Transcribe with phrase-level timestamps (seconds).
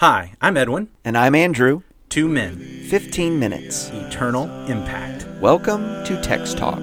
[0.00, 0.88] Hi, I'm Edwin.
[1.06, 1.80] And I'm Andrew.
[2.10, 3.88] Two men, 15 minutes.
[3.90, 5.26] eternal impact.
[5.40, 6.82] Welcome to Text Talk.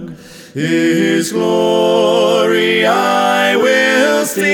[0.55, 4.49] His glory I will see.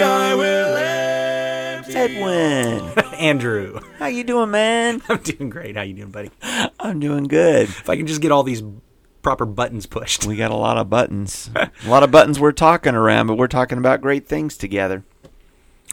[0.00, 1.94] I will empty.
[1.96, 5.02] Edwin, Andrew, how you doing, man?
[5.08, 5.76] I'm doing great.
[5.76, 6.30] How you doing, buddy?
[6.78, 7.64] I'm doing good.
[7.64, 8.62] If I can just get all these
[9.22, 10.24] proper buttons pushed.
[10.24, 11.50] We got a lot of buttons.
[11.56, 15.02] a lot of buttons we're talking around, but we're talking about great things together.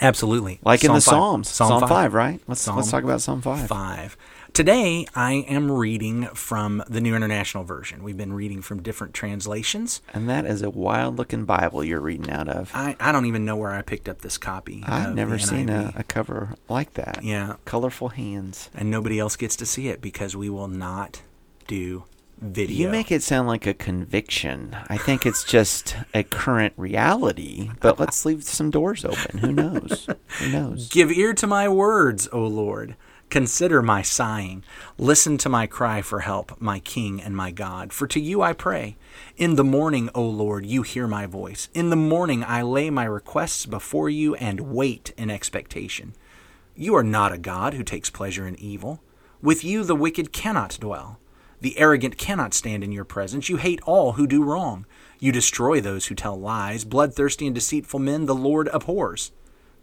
[0.01, 0.59] Absolutely.
[0.63, 1.03] Like in the five.
[1.03, 1.49] Psalms.
[1.49, 2.13] Psalm, 5.
[2.13, 2.41] right?
[2.47, 3.67] Let's Psalm let's talk about Psalm 5.
[3.67, 4.17] 5.
[4.53, 8.03] Today, I am reading from the New International Version.
[8.03, 10.01] We've been reading from different translations.
[10.13, 12.69] And that is a wild looking Bible you're reading out of.
[12.73, 14.83] I, I don't even know where I picked up this copy.
[14.85, 17.23] I've never seen a, a cover like that.
[17.23, 17.55] Yeah.
[17.63, 18.69] Colorful hands.
[18.73, 21.21] And nobody else gets to see it because we will not
[21.67, 22.03] do
[22.41, 22.75] video.
[22.75, 24.75] You make it sound like a conviction.
[24.87, 29.37] I think it's just a current reality, but let's leave some doors open.
[29.37, 30.07] Who knows?
[30.39, 30.89] Who knows?
[30.89, 32.95] Give ear to my words, O Lord.
[33.29, 34.61] Consider my sighing.
[34.97, 37.93] Listen to my cry for help, my King and my God.
[37.93, 38.97] For to you I pray.
[39.37, 41.69] In the morning, O Lord, you hear my voice.
[41.73, 46.13] In the morning I lay my requests before you and wait in expectation.
[46.75, 49.01] You are not a God who takes pleasure in evil.
[49.41, 51.20] With you the wicked cannot dwell.
[51.61, 53.47] The arrogant cannot stand in your presence.
[53.47, 54.85] You hate all who do wrong.
[55.19, 56.83] You destroy those who tell lies.
[56.83, 59.31] Bloodthirsty and deceitful men the Lord abhors.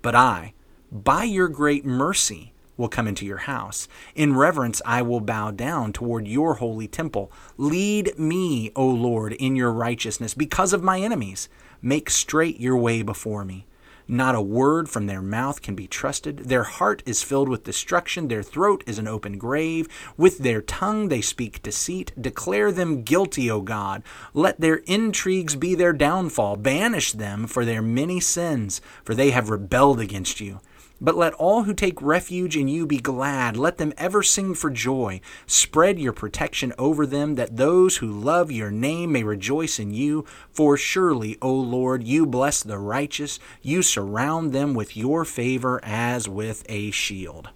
[0.02, 0.54] But I,
[0.90, 3.86] by your great mercy, will come into your house.
[4.16, 7.30] In reverence, I will bow down toward your holy temple.
[7.56, 11.48] Lead me, O Lord, in your righteousness because of my enemies.
[11.80, 13.66] Make straight your way before me.
[14.10, 16.38] Not a word from their mouth can be trusted.
[16.48, 18.28] Their heart is filled with destruction.
[18.28, 19.86] Their throat is an open grave.
[20.16, 22.12] With their tongue they speak deceit.
[22.18, 24.02] Declare them guilty, O God.
[24.32, 26.56] Let their intrigues be their downfall.
[26.56, 30.60] Banish them for their many sins, for they have rebelled against you.
[31.00, 33.56] But let all who take refuge in you be glad.
[33.56, 35.20] Let them ever sing for joy.
[35.46, 40.24] Spread your protection over them, that those who love your name may rejoice in you.
[40.50, 43.38] For surely, O Lord, you bless the righteous.
[43.62, 47.50] You surround them with your favor as with a shield.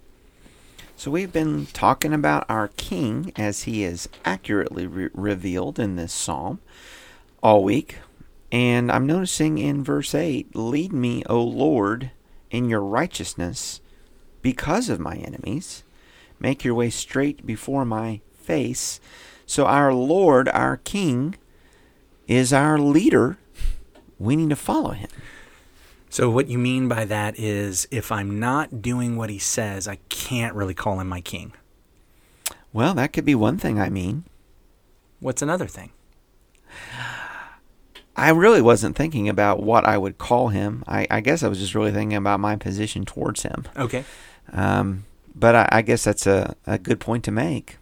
[0.95, 6.13] So we've been talking about our King as he is accurately re- revealed in this
[6.13, 6.61] psalm
[7.41, 7.97] all week.
[8.53, 12.11] And I'm noticing in verse 8, Lead me, O Lord,
[12.53, 13.81] in your righteousness
[14.41, 15.83] because of my enemies.
[16.39, 19.01] Make your way straight before my face.
[19.45, 21.35] So our Lord, our King,
[22.27, 23.37] is our leader.
[24.19, 25.09] We need to follow him.
[26.09, 29.95] So, what you mean by that is if I'm not doing what he says, I
[30.09, 31.53] can't really call him my king.
[32.71, 34.23] Well, that could be one thing I mean.
[35.19, 35.89] What's another thing?
[38.15, 40.83] I really wasn't thinking about what I would call him.
[40.87, 43.65] I, I guess I was just really thinking about my position towards him.
[43.75, 44.05] Okay.
[44.51, 47.77] Um, but I, I guess that's a, a good point to make.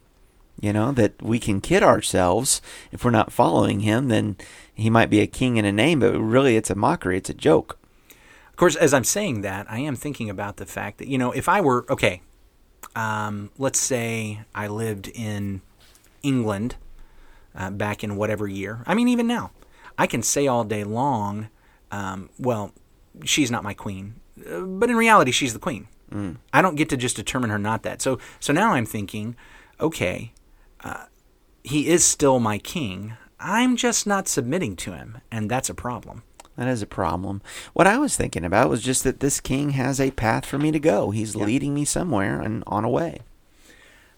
[0.61, 2.61] You know, that we can kid ourselves
[2.91, 4.37] if we're not following him, then
[4.73, 7.33] he might be a king in a name, but really it's a mockery, it's a
[7.33, 7.79] joke.
[8.49, 11.31] Of course, as I'm saying that, I am thinking about the fact that, you know,
[11.31, 12.21] if I were, okay,
[12.95, 15.61] um, let's say I lived in
[16.21, 16.75] England
[17.55, 18.83] uh, back in whatever year.
[18.85, 19.49] I mean, even now,
[19.97, 21.49] I can say all day long,
[21.91, 22.73] um, well,
[23.23, 24.15] she's not my queen.
[24.39, 25.87] Uh, but in reality, she's the queen.
[26.51, 28.01] I don't get to just determine her not that.
[28.01, 29.37] So, so now I'm thinking,
[29.79, 30.33] okay,
[30.83, 31.05] uh,
[31.63, 33.13] he is still my king.
[33.39, 36.23] I'm just not submitting to him, and that's a problem.
[36.57, 37.41] That is a problem.
[37.73, 40.71] What I was thinking about was just that this king has a path for me
[40.71, 41.11] to go.
[41.11, 43.19] He's leading me somewhere and on a way.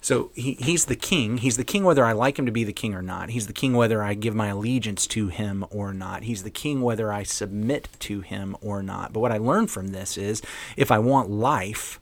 [0.04, 1.38] So he, he's the king.
[1.38, 3.30] He's the king whether I like him to be the king or not.
[3.30, 6.24] He's the king whether I give my allegiance to him or not.
[6.24, 9.14] He's the king whether I submit to him or not.
[9.14, 10.42] But what I learned from this is
[10.76, 12.02] if I want life,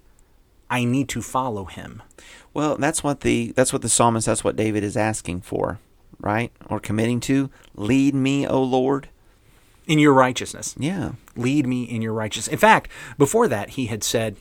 [0.67, 2.01] I need to follow him.
[2.55, 5.77] Well, that's what the that's what the psalmist that's what David is asking for,
[6.19, 6.51] right?
[6.67, 7.51] Or committing to.
[7.75, 9.09] Lead me, O Lord.
[9.85, 10.73] In your righteousness.
[10.75, 11.11] Yeah.
[11.35, 12.51] Lead me in your righteousness.
[12.51, 14.37] In fact, before that, he had said,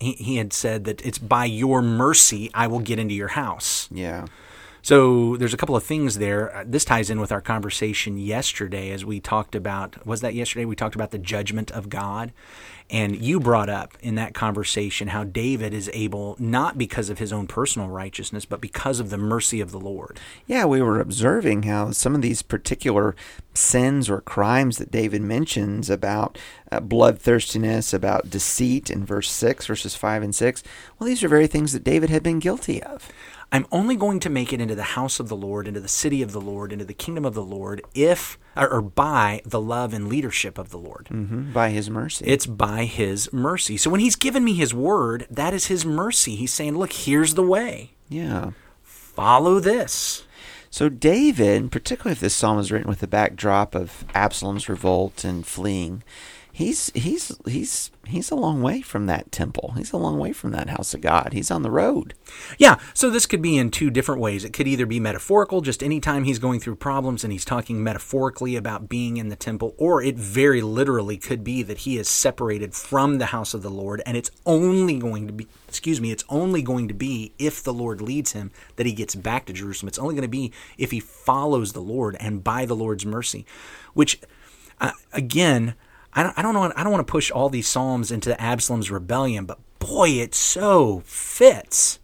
[0.00, 3.88] he, he had said that it's by your mercy I will get into your house.
[3.90, 4.26] Yeah.
[4.84, 6.54] So there's a couple of things there.
[6.54, 10.66] Uh, This ties in with our conversation yesterday as we talked about, was that yesterday?
[10.66, 12.32] We talked about the judgment of God.
[12.90, 17.32] And you brought up in that conversation how David is able, not because of his
[17.32, 20.20] own personal righteousness, but because of the mercy of the Lord.
[20.46, 23.16] Yeah, we were observing how some of these particular
[23.54, 26.36] sins or crimes that David mentions about
[26.70, 30.62] uh, bloodthirstiness, about deceit in verse 6, verses 5 and 6,
[30.98, 33.10] well, these are very things that David had been guilty of.
[33.54, 36.22] I'm only going to make it into the house of the Lord, into the city
[36.22, 39.94] of the Lord, into the kingdom of the Lord, if or, or by the love
[39.94, 41.06] and leadership of the Lord.
[41.06, 42.24] hmm By His mercy.
[42.26, 43.76] It's by His mercy.
[43.76, 46.34] So when He's given me His word, that is His mercy.
[46.34, 47.92] He's saying, "Look, here's the way.
[48.08, 48.50] yeah.
[48.82, 50.24] Follow this."
[50.68, 55.46] So David, particularly if this psalm is written with the backdrop of Absalom's revolt and
[55.46, 56.02] fleeing,
[56.54, 59.74] he's he's he's he's a long way from that temple.
[59.76, 61.30] He's a long way from that house of God.
[61.32, 62.14] He's on the road.
[62.58, 64.44] Yeah, so this could be in two different ways.
[64.44, 68.54] It could either be metaphorical, just anytime he's going through problems and he's talking metaphorically
[68.54, 72.72] about being in the temple, or it very literally could be that he is separated
[72.72, 76.24] from the house of the Lord and it's only going to be, excuse me, it's
[76.28, 79.88] only going to be if the Lord leads him that he gets back to Jerusalem.
[79.88, 83.44] It's only going to be if he follows the Lord and by the Lord's mercy,
[83.92, 84.20] which,
[84.80, 85.74] uh, again,
[86.14, 86.72] I don't, I don't know.
[86.76, 91.02] I don't want to push all these psalms into Absalom's rebellion, but boy, it so
[91.04, 91.98] fits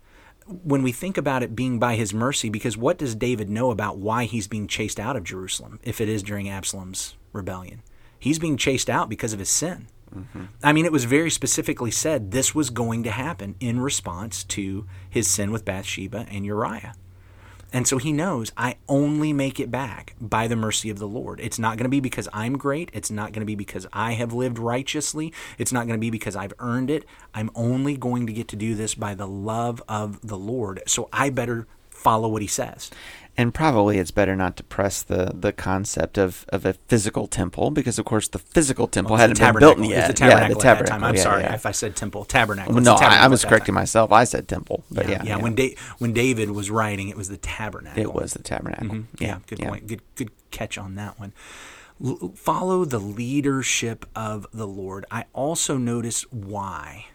[0.46, 2.48] when we think about it being by his mercy.
[2.48, 5.78] Because what does David know about why he's being chased out of Jerusalem?
[5.82, 7.82] If it is during Absalom's rebellion,
[8.18, 9.86] he's being chased out because of his sin.
[10.14, 10.44] Mm-hmm.
[10.62, 14.86] I mean, it was very specifically said this was going to happen in response to
[15.08, 16.94] his sin with Bathsheba and Uriah.
[17.72, 21.40] And so he knows I only make it back by the mercy of the Lord.
[21.40, 22.90] It's not going to be because I'm great.
[22.92, 25.32] It's not going to be because I have lived righteously.
[25.58, 27.04] It's not going to be because I've earned it.
[27.34, 30.82] I'm only going to get to do this by the love of the Lord.
[30.86, 31.66] So I better
[32.00, 32.90] follow what he says.
[33.36, 37.70] And probably it's better not to press the, the concept of, of a physical temple
[37.70, 39.90] because, of course, the physical temple It's hadn't been built tabernacle.
[39.90, 39.98] yet.
[40.10, 40.90] It's the tabernacle yeah, the tabernacle.
[40.98, 41.04] time.
[41.04, 41.54] I'm yeah, sorry yeah.
[41.54, 42.24] if I said temple.
[42.24, 42.74] Tabernacle.
[42.74, 44.12] Well, no, the I, I was correcting myself.
[44.12, 45.36] I said temple, but Yeah, yeah.
[45.36, 48.02] When da- when David was writing, it was the tabernacle.
[48.02, 48.88] it was the tabernacle.
[48.88, 49.04] Mhm.
[49.18, 49.86] Yeah, good point.
[49.86, 51.32] Good good catch on that one.
[52.04, 55.06] L- follow the leadership of the Lord.
[55.10, 57.06] I also notice why.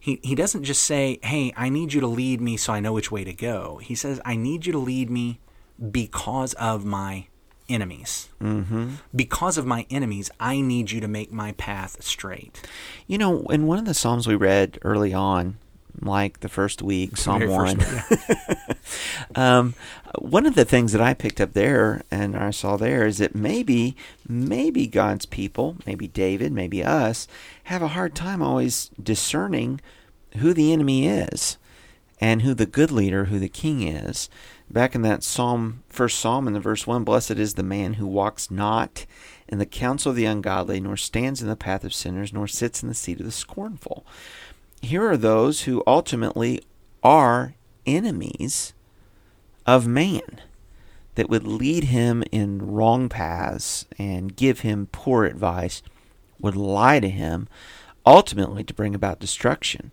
[0.00, 2.92] He, he doesn't just say, Hey, I need you to lead me so I know
[2.92, 3.78] which way to go.
[3.82, 5.40] He says, I need you to lead me
[5.90, 7.26] because of my
[7.68, 8.28] enemies.
[8.42, 8.94] Mm-hmm.
[9.14, 12.60] Because of my enemies, I need you to make my path straight.
[13.06, 15.58] You know, in one of the psalms we read early on,
[16.00, 18.54] like the first week, Psalm Very one, first- yeah.
[19.34, 19.74] um,
[20.18, 23.34] one of the things that I picked up there and I saw there is that
[23.34, 23.96] maybe,
[24.28, 27.28] maybe God's people, maybe David, maybe us,
[27.64, 29.80] have a hard time always discerning
[30.38, 31.58] who the enemy is
[32.20, 34.28] and who the good leader, who the king is.
[34.68, 38.06] Back in that Psalm, first Psalm in the verse 1, blessed is the man who
[38.06, 39.06] walks not
[39.48, 42.82] in the counsel of the ungodly, nor stands in the path of sinners, nor sits
[42.82, 44.04] in the seat of the scornful.
[44.80, 46.62] Here are those who ultimately
[47.02, 47.54] are
[47.86, 48.74] enemies
[49.66, 50.40] of man
[51.14, 55.82] that would lead him in wrong paths and give him poor advice,
[56.38, 57.48] would lie to him,
[58.06, 59.92] ultimately to bring about destruction.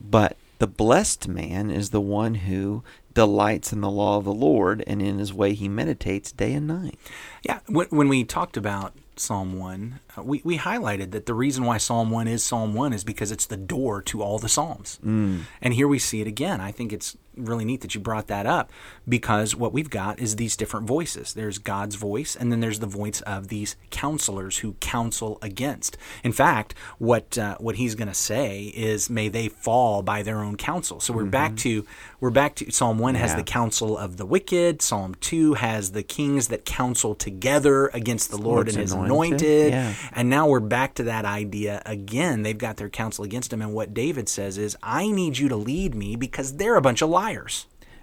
[0.00, 2.82] But the blessed man is the one who
[3.14, 6.66] delights in the law of the Lord, and in his way he meditates day and
[6.66, 6.98] night.
[7.42, 11.64] Yeah, when, when we talked about Psalm 1, uh, we, we highlighted that the reason
[11.64, 14.98] why Psalm 1 is Psalm 1 is because it's the door to all the Psalms.
[15.04, 15.42] Mm.
[15.60, 16.60] And here we see it again.
[16.60, 18.70] I think it's really neat that you brought that up
[19.08, 21.34] because what we've got is these different voices.
[21.34, 25.96] There's God's voice, and then there's the voice of these counselors who counsel against.
[26.22, 30.38] In fact, what uh, what he's going to say is, "May they fall by their
[30.38, 31.84] own counsel." So we're back to
[32.20, 34.82] we're back to Psalm one has the counsel of the wicked.
[34.82, 39.42] Psalm two has the kings that counsel together against the Lord Lord's and His anointed,
[39.42, 39.72] anointed.
[39.72, 39.94] yeah.
[40.12, 42.42] And now we're back to that idea again.
[42.42, 45.56] They've got their counsel against him, and what David says is, "I need you to
[45.56, 47.27] lead me because they're a bunch of liars."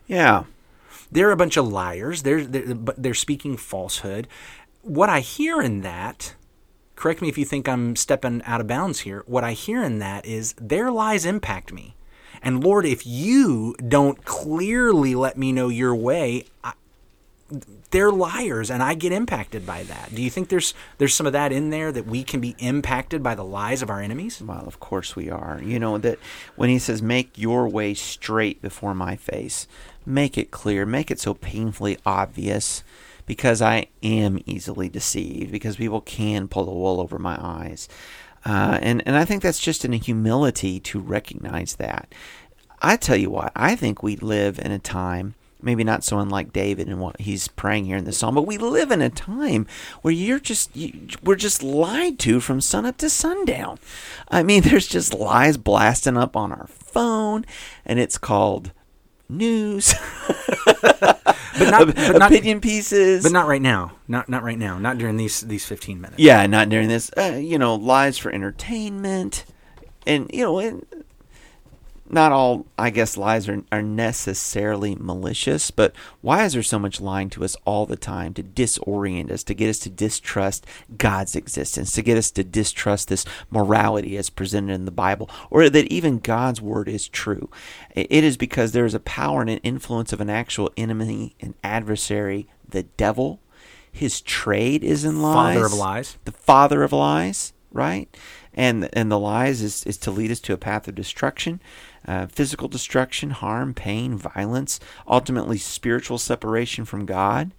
[0.08, 0.44] Yeah.
[1.12, 2.24] They're a bunch of liars.
[2.24, 4.28] They're, they're but they're speaking falsehood.
[4.82, 6.36] What I hear in that,
[6.96, 9.24] correct me if you think I'm stepping out of bounds here.
[9.26, 11.96] What I hear in that is their lies impact me.
[12.42, 16.74] And Lord, if you don't clearly let me know your way, I,
[17.92, 20.14] they're liars and I get impacted by that.
[20.14, 23.24] Do you think there's there's some of that in there that we can be impacted
[23.24, 24.42] by the lies of our enemies?
[24.42, 25.62] Well, of course we are.
[25.64, 26.20] You know that
[26.56, 29.68] when he says, "Make your way straight before my face,"
[30.06, 32.84] make it clear, make it so painfully obvious,
[33.26, 35.52] because I am easily deceived.
[35.52, 37.88] Because people can pull the wool over my eyes,
[38.46, 42.14] uh, and and I think that's just in a humility to recognize that.
[42.82, 46.54] I tell you what, I think we live in a time maybe not so unlike
[46.54, 49.66] David and what he's praying here in the psalm, but we live in a time
[50.02, 53.80] where you're just you, we're just lied to from sunup to sundown.
[54.30, 57.46] I mean, there's just lies blasting up on our phone,
[57.86, 58.72] and it's called
[59.30, 59.94] news,
[61.58, 63.24] But not, but not, opinion pieces.
[63.24, 63.94] but not right now.
[64.10, 64.78] Not not right now.
[64.78, 66.20] Not during these these 15 minutes.
[66.20, 67.10] yeah, not during this.
[67.18, 69.46] Uh, you know, lies for entertainment,
[70.06, 70.86] and you know, and
[72.08, 77.02] not all, I guess, lies are, are necessarily malicious, but why is there so much
[77.02, 81.36] lying to us all the time to disorient us, to get us to distrust God's
[81.36, 85.88] existence, to get us to distrust this morality as presented in the Bible, or that
[85.88, 87.50] even God's word is true?
[87.96, 91.56] It is because there is a power and an influence of an actual enemy, an
[91.64, 93.40] adversary, the devil.
[93.92, 95.56] His trade is in lies.
[95.56, 96.18] Father of lies.
[96.26, 98.16] The father of lies, right?
[98.54, 101.62] And and the lies is, is to lead us to a path of destruction
[102.08, 107.52] uh, physical destruction, harm, pain, violence, ultimately spiritual separation from God.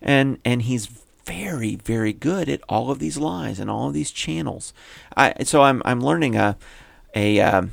[0.00, 0.86] And, and he's
[1.24, 4.72] very, very good at all of these lies and all of these channels.
[5.16, 6.56] I, so I'm, I'm learning a,
[7.14, 7.72] a, um,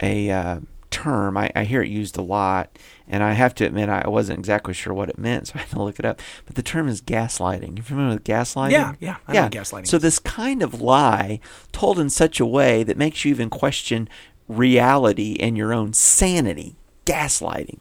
[0.00, 1.36] a uh, term.
[1.36, 2.78] I, I hear it used a lot,
[3.08, 5.70] and I have to admit I wasn't exactly sure what it meant, so I had
[5.70, 6.20] to look it up.
[6.46, 7.76] But the term is gaslighting.
[7.76, 8.72] You familiar with gaslighting?
[8.72, 10.02] Yeah, yeah, I what gaslighting So is.
[10.02, 11.40] this kind of lie
[11.72, 14.08] told in such a way that makes you even question
[14.50, 16.76] reality and your own sanity,
[17.06, 17.78] gaslighting.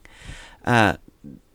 [0.66, 0.98] Uh,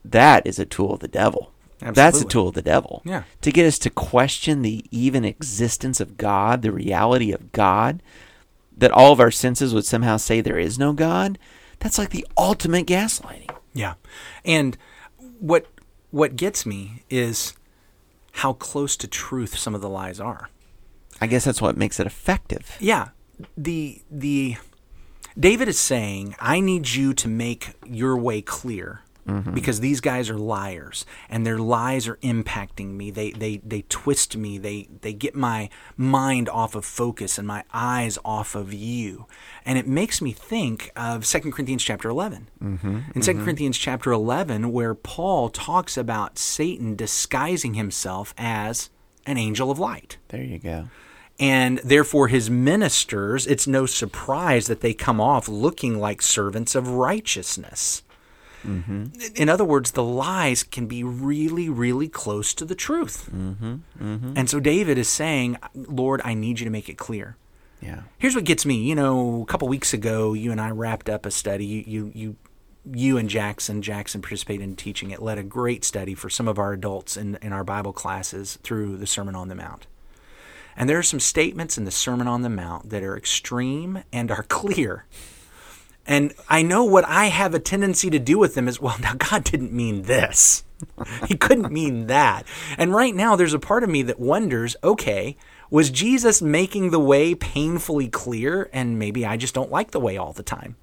[0.04, 1.52] that is a tool of the devil.
[1.80, 3.02] That's a tool of the devil.
[3.04, 3.24] Yeah.
[3.42, 8.02] To get us to question the even existence of God, the reality of God,
[8.76, 11.38] that all of our senses would somehow say there is no God,
[11.80, 13.50] that's like the ultimate gaslighting.
[13.74, 13.94] Yeah.
[14.44, 14.78] And
[15.40, 15.66] what
[16.10, 17.54] what gets me is
[18.32, 20.48] how close to truth some of the lies are.
[21.20, 22.76] I guess that's what makes it effective.
[22.80, 23.08] Yeah.
[23.56, 24.56] The the
[25.38, 29.00] David is saying, I need you to make your way clear.
[29.54, 33.10] Because these guys are liars and their lies are impacting me.
[33.10, 34.58] They they they twist me.
[34.58, 39.24] They they get my mind off of focus and my eyes off of you.
[39.64, 42.48] And it makes me think of 2 Corinthians chapter 11.
[42.62, 48.90] Mm-hmm, In 2 Corinthians chapter 11 where Paul talks about Satan disguising himself as
[49.24, 50.88] an angel of light There you go.
[51.44, 56.88] And therefore his ministers, it's no surprise that they come off looking like servants of
[56.88, 58.02] righteousness.
[58.66, 59.08] Mm-hmm.
[59.34, 63.28] In other words, the lies can be really, really close to the truth.
[63.30, 63.74] Mm-hmm.
[64.00, 64.32] Mm-hmm.
[64.36, 67.36] And so David is saying, Lord, I need you to make it clear.
[67.82, 68.04] Yeah.
[68.16, 68.76] Here's what gets me.
[68.76, 71.66] You know, a couple weeks ago, you and I wrapped up a study.
[71.66, 72.36] You, you, you,
[72.90, 76.58] you and Jackson, Jackson participated in teaching it, led a great study for some of
[76.58, 79.86] our adults in, in our Bible classes through the Sermon on the Mount.
[80.76, 84.30] And there are some statements in the Sermon on the Mount that are extreme and
[84.30, 85.06] are clear.
[86.06, 89.14] And I know what I have a tendency to do with them is, well, now
[89.14, 90.64] God didn't mean this.
[91.26, 92.44] he couldn't mean that.
[92.76, 95.36] And right now, there's a part of me that wonders okay,
[95.70, 98.68] was Jesus making the way painfully clear?
[98.72, 100.76] And maybe I just don't like the way all the time.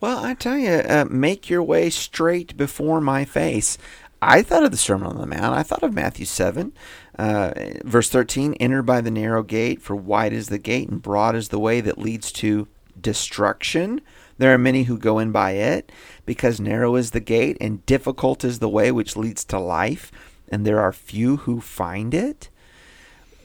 [0.00, 3.78] Well, I tell you, uh, make your way straight before my face.
[4.26, 5.56] I thought of the Sermon on the Mount.
[5.56, 6.72] I thought of Matthew 7,
[7.16, 7.52] uh,
[7.84, 11.50] verse 13 Enter by the narrow gate, for wide is the gate, and broad is
[11.50, 12.66] the way that leads to
[13.00, 14.00] destruction.
[14.36, 15.92] There are many who go in by it,
[16.24, 20.10] because narrow is the gate, and difficult is the way which leads to life,
[20.48, 22.50] and there are few who find it.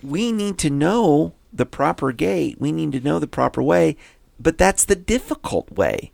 [0.01, 3.97] We need to know the proper gate, we need to know the proper way,
[4.39, 6.11] but that's the difficult way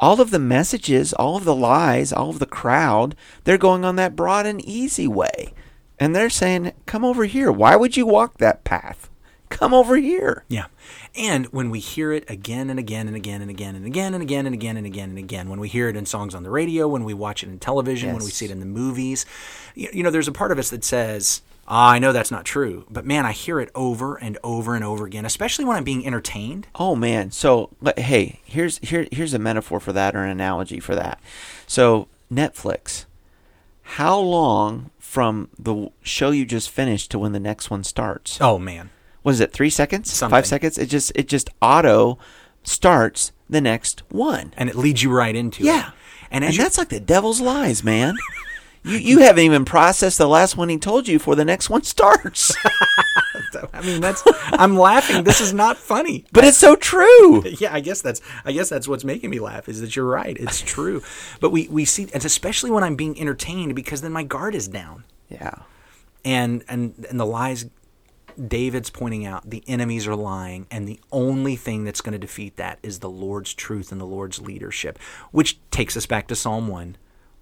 [0.00, 3.14] all of the messages, all of the lies, all of the crowd,
[3.44, 5.52] they're going on that broad and easy way.
[5.98, 7.52] And they're saying, come over here.
[7.52, 9.10] Why would you walk that path?
[9.50, 10.44] Come over here.
[10.48, 10.66] Yeah.
[11.14, 14.22] And when we hear it again and again and again and again and again and
[14.22, 16.50] again and again and again and again, when we hear it in songs on the
[16.50, 19.26] radio, when we watch it in television, when we see it in the movies,
[19.74, 22.44] you, you know, there's a part of us that says, ah, I know that's not
[22.44, 22.84] true.
[22.90, 26.06] But man, I hear it over and over and over again, especially when I'm being
[26.06, 26.66] entertained.
[26.74, 27.30] Oh man.
[27.30, 31.20] So hey, here's here here's a metaphor for that or an analogy for that.
[31.66, 33.06] So Netflix.
[33.94, 38.38] How long from the show you just finished to when the next one starts?
[38.40, 38.90] Oh, man.
[39.24, 39.52] was it?
[39.52, 40.12] Three seconds?
[40.12, 40.36] Something.
[40.36, 40.78] Five seconds?
[40.78, 42.16] It just it just auto
[42.62, 44.54] starts the next one.
[44.56, 45.66] And it leads you right into it.
[45.66, 45.90] Yeah.
[46.30, 48.14] And, And, that's like the devil's lies, man.
[48.82, 51.82] you you haven't even processed the last one he told you before the next one
[51.82, 52.54] starts.
[53.72, 54.22] I mean, that's,
[54.52, 55.24] I'm laughing.
[55.24, 56.24] This is not funny.
[56.32, 57.44] but it's so true.
[57.58, 60.36] yeah, I guess that's I guess that's what's making me laugh is that you're right.
[60.38, 61.02] It's true.
[61.40, 64.68] but we we see and especially when I'm being entertained because then my guard is
[64.68, 65.04] down.
[65.28, 65.54] Yeah.
[66.24, 67.66] And and and the lies
[68.48, 72.56] David's pointing out, the enemies are lying and the only thing that's going to defeat
[72.56, 74.98] that is the Lord's truth and the Lord's leadership,
[75.30, 76.96] which takes us back to Psalm 1.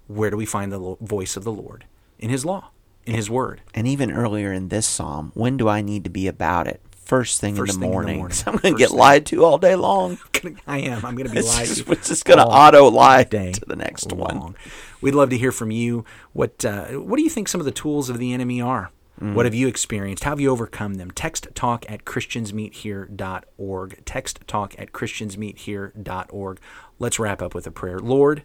[0.09, 1.85] Where do we find the voice of the Lord?
[2.17, 2.71] In his law,
[3.05, 3.61] in his word.
[3.73, 6.81] And even earlier in this psalm, when do I need to be about it?
[7.05, 8.31] First thing, First in, the thing in the morning.
[8.47, 8.97] I'm going to get thing.
[8.97, 10.17] lied to all day long.
[10.67, 11.05] I am.
[11.05, 11.91] I'm going to be It's lied just, to.
[11.91, 14.55] it's just going to auto lie day to the next one.
[15.01, 16.05] We'd love to hear from you.
[16.33, 18.91] What uh, what do you think some of the tools of the enemy are?
[19.19, 20.23] What have you experienced?
[20.23, 21.11] How have you overcome them?
[21.11, 24.05] Text talk at christiansmeethere.org.
[24.05, 26.59] Text talk at christiansmeethere.org.
[26.99, 27.99] Let's wrap up with a prayer.
[27.99, 28.43] Lord,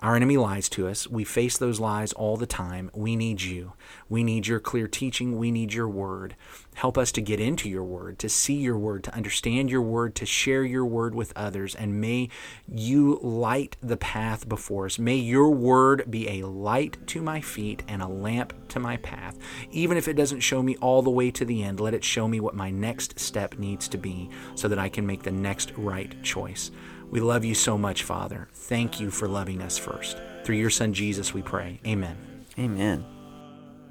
[0.00, 1.08] our enemy lies to us.
[1.08, 2.90] We face those lies all the time.
[2.94, 3.72] We need you.
[4.08, 5.36] We need your clear teaching.
[5.36, 6.36] We need your word.
[6.74, 10.14] Help us to get into your word, to see your word, to understand your word,
[10.14, 11.74] to share your word with others.
[11.74, 12.28] And may
[12.72, 14.98] you light the path before us.
[14.98, 19.36] May your word be a light to my feet and a lamp to my path.
[19.72, 22.28] Even if it doesn't show me all the way to the end, let it show
[22.28, 25.72] me what my next step needs to be so that I can make the next
[25.76, 26.70] right choice.
[27.10, 28.48] We love you so much, Father.
[28.52, 30.18] Thank you for loving us first.
[30.44, 31.80] Through your Son, Jesus, we pray.
[31.86, 32.44] Amen.
[32.58, 33.04] Amen.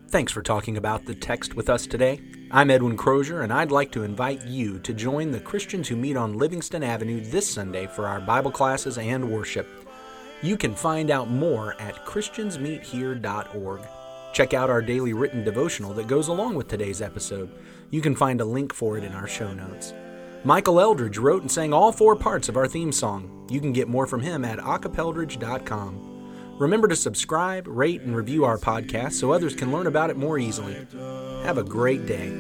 [0.10, 2.22] Thanks for talking about the text with us today.
[2.52, 6.16] I'm Edwin Crozier, and I'd like to invite you to join the Christians who meet
[6.16, 9.68] on Livingston Avenue this Sunday for our Bible classes and worship.
[10.44, 13.82] You can find out more at ChristiansMeetHere.org.
[14.32, 17.50] Check out our daily written devotional that goes along with today's episode.
[17.90, 19.94] You can find a link for it in our show notes.
[20.44, 23.48] Michael Eldridge wrote and sang all four parts of our theme song.
[23.50, 26.56] You can get more from him at acapeldridge.com.
[26.60, 30.40] Remember to subscribe, rate, and review our podcast so others can learn about it more
[30.40, 30.88] easily.
[31.44, 32.32] Have a great day.